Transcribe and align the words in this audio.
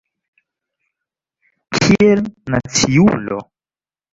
Kiel 1.75 2.21
naciulo. 2.55 3.39